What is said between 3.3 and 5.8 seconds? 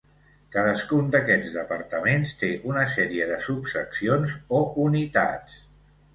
de subseccions o unitats.